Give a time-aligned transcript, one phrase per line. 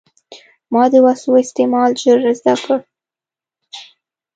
[0.71, 2.77] ما د وسلو استعمال ژر زده کړ.